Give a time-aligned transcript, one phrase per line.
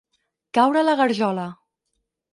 [0.57, 1.47] Caure a la garjola.